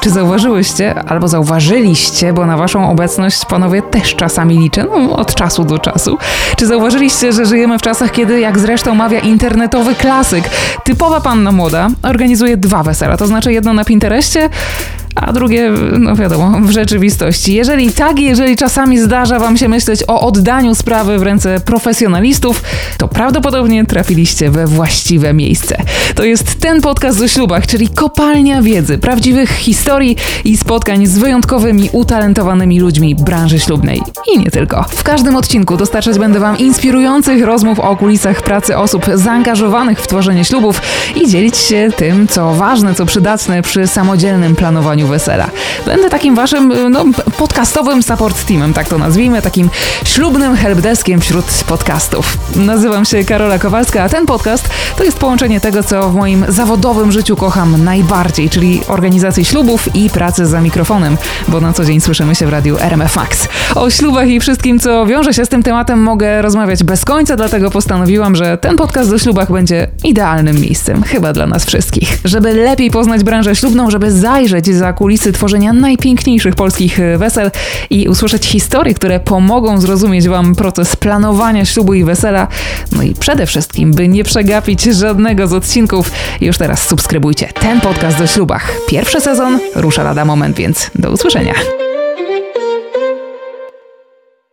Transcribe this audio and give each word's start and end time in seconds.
Czy 0.00 0.10
zauważyłyście, 0.10 0.94
albo 0.94 1.28
zauważyliście, 1.28 2.32
bo 2.32 2.46
na 2.46 2.56
waszą 2.56 2.90
obecność 2.90 3.44
panowie 3.44 3.82
też 3.82 4.14
czasami 4.14 4.58
liczę, 4.58 4.84
no, 4.84 5.16
od 5.16 5.34
czasu 5.34 5.64
do 5.64 5.78
czasu. 5.78 6.18
Czy 6.56 6.66
zauważyliście, 6.66 7.32
że 7.32 7.46
żyjemy 7.46 7.78
w 7.78 7.82
czasach, 7.82 8.12
kiedy, 8.12 8.40
jak 8.40 8.58
zresztą 8.58 8.94
mawia 8.94 9.20
internetowy 9.20 9.94
klasyk, 9.94 10.50
typowa 10.84 11.20
panna 11.20 11.52
młoda 11.52 11.88
organizuje 12.02 12.56
dwa 12.56 12.82
wesela, 12.82 13.16
to 13.16 13.26
znaczy 13.26 13.52
jedno 13.52 13.72
na 13.72 13.84
Pinterestie, 13.84 14.48
a 15.14 15.32
drugie, 15.32 15.70
no 15.98 16.16
wiadomo, 16.16 16.60
w 16.60 16.70
rzeczywistości. 16.70 17.54
Jeżeli 17.54 17.92
tak, 17.92 18.18
jeżeli 18.18 18.56
czasami 18.56 18.98
zdarza 18.98 19.38
Wam 19.38 19.56
się 19.56 19.68
myśleć 19.68 20.04
o 20.08 20.20
oddaniu 20.20 20.74
sprawy 20.74 21.18
w 21.18 21.22
ręce 21.22 21.60
profesjonalistów, 21.60 22.62
to 22.98 23.08
prawdopodobnie 23.08 23.86
trafiliście 23.86 24.50
we 24.50 24.66
właściwe 24.66 25.32
miejsce. 25.32 25.76
To 26.14 26.24
jest 26.24 26.60
ten 26.60 26.80
podcast 26.80 27.20
o 27.20 27.28
ślubach, 27.28 27.66
czyli 27.66 27.88
kopalnia 27.88 28.62
wiedzy, 28.62 28.98
prawdziwych 28.98 29.50
historii 29.50 30.16
i 30.44 30.56
spotkań 30.56 31.06
z 31.06 31.18
wyjątkowymi, 31.18 31.88
utalentowanymi 31.92 32.80
ludźmi 32.80 33.14
branży 33.14 33.60
ślubnej. 33.60 34.02
I 34.34 34.38
nie 34.38 34.50
tylko. 34.50 34.84
W 34.88 35.02
każdym 35.02 35.36
odcinku 35.36 35.76
dostarczać 35.76 36.18
będę 36.18 36.40
Wam 36.40 36.58
inspirujących 36.58 37.44
rozmów 37.44 37.80
o 37.80 37.96
kulisach 37.96 38.42
pracy 38.42 38.76
osób 38.76 39.06
zaangażowanych 39.14 40.00
w 40.00 40.06
tworzenie 40.06 40.44
ślubów 40.44 40.80
i 41.16 41.28
dzielić 41.28 41.56
się 41.56 41.88
tym, 41.96 42.28
co 42.28 42.54
ważne, 42.54 42.94
co 42.94 43.06
przydatne 43.06 43.62
przy 43.62 43.86
samodzielnym 43.86 44.56
planowaniu 44.56 45.03
wesela. 45.06 45.50
Będę 45.86 46.10
takim 46.10 46.34
waszym 46.34 46.72
no, 46.90 47.04
podcastowym 47.38 48.02
support 48.02 48.46
teamem, 48.46 48.72
tak 48.74 48.88
to 48.88 48.98
nazwijmy, 48.98 49.42
takim 49.42 49.70
ślubnym 50.04 50.56
helpdeskiem 50.56 51.20
wśród 51.20 51.44
podcastów. 51.66 52.38
Nazywam 52.56 53.04
się 53.04 53.24
Karola 53.24 53.58
Kowalska, 53.58 54.02
a 54.02 54.08
ten 54.08 54.26
podcast 54.26 54.68
to 54.96 55.04
jest 55.04 55.18
połączenie 55.18 55.60
tego, 55.60 55.82
co 55.82 56.10
w 56.10 56.14
moim 56.14 56.44
zawodowym 56.48 57.12
życiu 57.12 57.36
kocham 57.36 57.84
najbardziej, 57.84 58.50
czyli 58.50 58.80
organizacji 58.88 59.44
ślubów 59.44 59.94
i 59.94 60.10
pracy 60.10 60.46
za 60.46 60.60
mikrofonem, 60.60 61.16
bo 61.48 61.60
na 61.60 61.72
co 61.72 61.84
dzień 61.84 62.00
słyszymy 62.00 62.34
się 62.34 62.46
w 62.46 62.48
radiu 62.48 62.76
RMF 62.78 63.16
Max. 63.16 63.48
O 63.74 63.90
ślubach 63.90 64.28
i 64.28 64.40
wszystkim, 64.40 64.80
co 64.80 65.06
wiąże 65.06 65.34
się 65.34 65.44
z 65.44 65.48
tym 65.48 65.62
tematem, 65.62 66.02
mogę 66.02 66.42
rozmawiać 66.42 66.84
bez 66.84 67.04
końca, 67.04 67.36
dlatego 67.36 67.70
postanowiłam, 67.70 68.36
że 68.36 68.58
ten 68.58 68.76
podcast 68.76 69.12
o 69.12 69.18
ślubach 69.18 69.52
będzie 69.52 69.88
idealnym 70.04 70.60
miejscem, 70.60 71.02
chyba 71.02 71.32
dla 71.32 71.46
nas 71.46 71.64
wszystkich. 71.64 72.18
Żeby 72.24 72.52
lepiej 72.52 72.90
poznać 72.90 73.24
branżę 73.24 73.56
ślubną, 73.56 73.90
żeby 73.90 74.12
zajrzeć 74.12 74.74
za 74.74 74.92
kulisy 74.94 75.32
tworzenia 75.32 75.72
najpiękniejszych 75.72 76.54
polskich 76.54 77.00
e, 77.00 77.18
wesel 77.18 77.50
i 77.90 78.08
usłyszeć 78.08 78.46
historie, 78.46 78.94
które 78.94 79.20
pomogą 79.20 79.80
zrozumieć 79.80 80.28
Wam 80.28 80.54
proces 80.54 80.96
planowania 80.96 81.64
ślubu 81.64 81.94
i 81.94 82.04
wesela. 82.04 82.48
No 82.92 83.02
i 83.02 83.14
przede 83.14 83.46
wszystkim, 83.46 83.90
by 83.90 84.08
nie 84.08 84.24
przegapić 84.24 84.82
żadnego 84.82 85.46
z 85.46 85.52
odcinków, 85.52 86.10
już 86.40 86.58
teraz 86.58 86.88
subskrybujcie 86.88 87.46
ten 87.46 87.80
podcast 87.80 88.20
o 88.20 88.26
ślubach. 88.26 88.72
Pierwszy 88.88 89.20
sezon 89.20 89.58
rusza 89.74 90.02
lada 90.02 90.24
moment, 90.24 90.56
więc 90.56 90.90
do 90.94 91.10
usłyszenia. 91.10 91.83